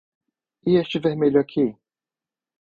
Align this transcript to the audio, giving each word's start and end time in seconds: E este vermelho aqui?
E 0.65 0.71
este 0.81 0.97
vermelho 0.97 1.39
aqui? 1.39 1.77